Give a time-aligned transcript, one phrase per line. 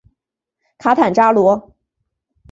[0.79, 1.75] 卡坦扎罗。